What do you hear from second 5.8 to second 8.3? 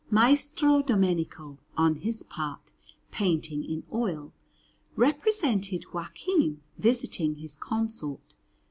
Joachim visiting his consort